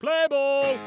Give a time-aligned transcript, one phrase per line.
[0.00, 0.78] Play ball!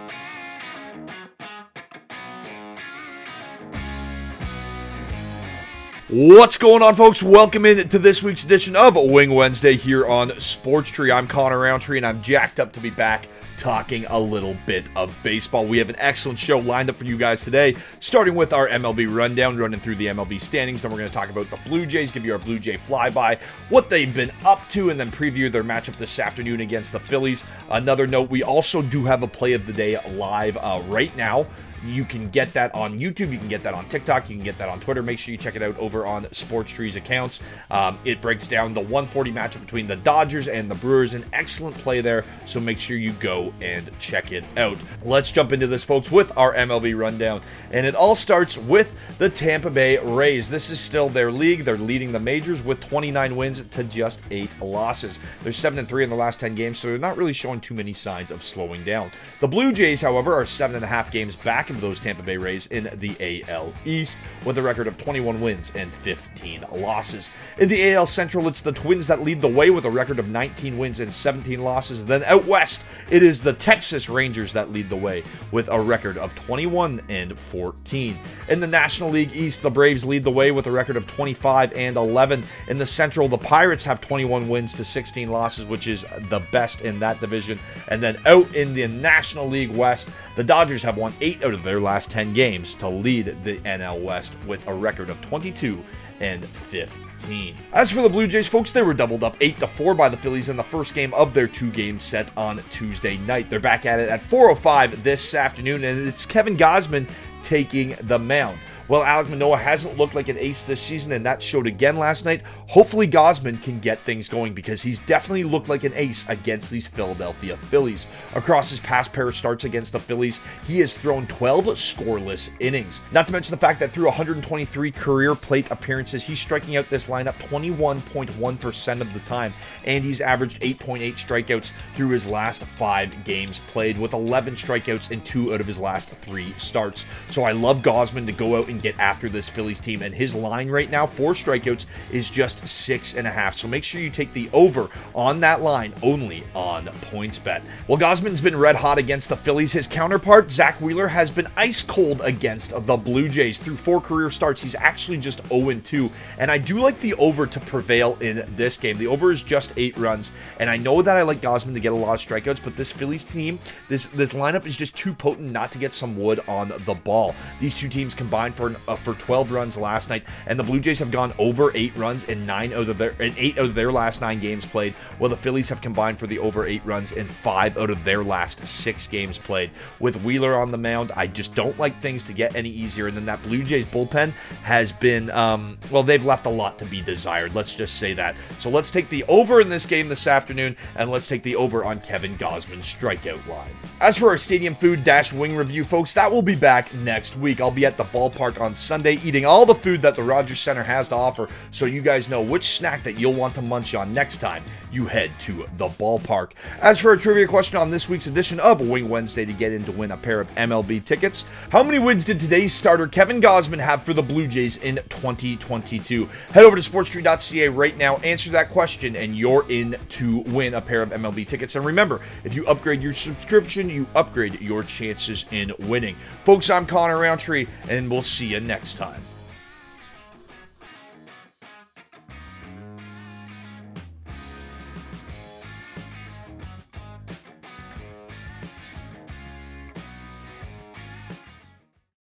[6.10, 7.22] What's going on, folks?
[7.22, 11.12] Welcome in to this week's edition of Wing Wednesday here on Sports Tree.
[11.12, 13.28] I'm Connor Roundtree, and I'm jacked up to be back
[13.64, 15.66] talking a little bit of baseball.
[15.66, 19.08] We have an excellent show lined up for you guys today, starting with our MLB
[19.10, 20.82] rundown, running through the MLB standings.
[20.82, 23.40] Then we're going to talk about the Blue Jays, give you our Blue Jay flyby,
[23.70, 27.46] what they've been up to, and then preview their matchup this afternoon against the Phillies.
[27.70, 31.48] Another note, we also do have a play of the day live uh, right now.
[31.86, 33.32] You can get that on YouTube.
[33.32, 34.30] You can get that on TikTok.
[34.30, 35.04] You can get that on Twitter.
[35.04, 37.42] Make sure you check it out over on Sports Tree's accounts.
[37.70, 41.14] Um, it breaks down the 140 matchup between the Dodgers and the Brewers.
[41.14, 42.24] An excellent play there.
[42.46, 44.78] So make sure you go and check it out.
[45.04, 47.42] Let's jump into this, folks, with our MLB rundown.
[47.72, 50.50] And it all starts with the Tampa Bay Rays.
[50.50, 51.64] This is still their league.
[51.64, 55.20] They're leading the majors with 29 wins to just eight losses.
[55.42, 57.74] They're 7 and 3 in the last 10 games, so they're not really showing too
[57.74, 59.12] many signs of slowing down.
[59.40, 63.44] The Blue Jays, however, are 7.5 games back of those Tampa Bay Rays in the
[63.48, 67.30] AL East with a record of 21 wins and 15 losses.
[67.58, 70.30] In the AL Central, it's the Twins that lead the way with a record of
[70.30, 72.06] 19 wins and 17 losses.
[72.06, 76.18] Then out west, it is the Texas Rangers that lead the way with a record
[76.18, 78.18] of 21 and 14.
[78.50, 81.74] In the National League East, the Braves lead the way with a record of 25
[81.74, 82.44] and 11.
[82.68, 86.82] In the Central, the Pirates have 21 wins to 16 losses, which is the best
[86.82, 87.60] in that division.
[87.90, 91.64] And then out in the National League West, the Dodgers have won 8 out of
[91.64, 95.84] their last 10 games to lead the NL West with a record of 22
[96.24, 97.58] and 15.
[97.74, 100.16] As for the Blue Jays, folks, they were doubled up 8 to 4 by the
[100.16, 103.50] Phillies in the first game of their two-game set on Tuesday night.
[103.50, 107.10] They're back at it at 4:05 this afternoon and it's Kevin Gausman
[107.42, 108.58] taking the mound.
[108.90, 112.26] Well, Alek Manoah hasn't looked like an ace this season, and that showed again last
[112.26, 112.42] night.
[112.68, 116.86] Hopefully, Gausman can get things going because he's definitely looked like an ace against these
[116.86, 118.08] Philadelphia Phillies.
[118.36, 123.02] Across his past pair of starts against the Phillies, he has thrown 12 scoreless innings.
[123.14, 127.08] Not to mention the fact that through 123 career plate appearances, he's striking out this
[127.08, 129.54] lineup 21.1% of the time,
[129.86, 135.22] and he's averaged 8.8 strikeouts through his last five games played, with 11 strikeouts in
[135.22, 137.06] two out of his last three starts.
[137.30, 140.02] So I love Gausman to go out and get after this Phillies team.
[140.02, 143.56] And his line right now, four strikeouts, is just six and a half.
[143.56, 147.64] So make sure you take the over on that line only on PointsBet.
[147.88, 149.72] Well, Gausman's been red hot against the Phillies.
[149.72, 153.58] His counterpart, Zack Wheeler, has been ice cold against the Blue Jays.
[153.58, 156.12] Through four career starts, he's actually just 0 2.
[156.38, 158.98] And I do like the over to prevail in this game.
[158.98, 160.32] The over is just eight runs.
[160.60, 162.92] And I know that I like Gausman to get a lot of strikeouts, but this
[162.92, 166.74] Phillies team, this, this lineup is just too potent not to get some wood on
[166.86, 167.36] the ball.
[167.60, 171.00] These two teams combined for uh, for 12 runs last night, and the Blue Jays
[171.00, 173.92] have gone over eight runs in nine out of their in eight out of their
[173.92, 174.94] last nine games played.
[175.18, 178.24] While the Phillies have combined for the over eight runs in five out of their
[178.24, 179.72] last six games played.
[180.00, 183.08] With Wheeler on the mound, I just don't like things to get any easier.
[183.08, 184.32] And then that Blue Jays bullpen
[184.64, 187.56] has been um, well, they've left a lot to be desired.
[187.56, 188.36] Let's just say that.
[188.60, 191.84] So let's take the over in this game this afternoon, and let's take the over
[191.84, 193.72] on Kevin Gausman's strikeout line.
[194.00, 197.62] As for our stadium food dash wing review, folks, that will be back next week.
[197.62, 200.84] I'll be at the ballpark on Sunday eating all the food that the Rogers Center
[200.84, 204.14] has to offer so you guys know which snack that you'll want to munch on
[204.14, 206.52] next time you head to the ballpark.
[206.80, 209.84] As for a trivia question on this week's edition of Wing Wednesday to get in
[209.86, 213.80] to win a pair of MLB tickets, how many wins did today's starter Kevin Gausman
[213.80, 216.30] have for the Blue Jays in 2022?
[216.52, 220.82] Head over to sportstreet.ca right now, answer that question, and you're in to win a
[220.82, 221.76] pair of MLB tickets.
[221.76, 226.16] And remember, if you upgrade your subscription, you upgrade your chances in winning.
[226.44, 229.33] Folks, I'm Connor Roundtree, and we'll see you next time.